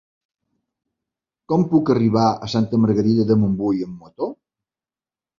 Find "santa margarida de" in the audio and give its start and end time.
2.53-3.37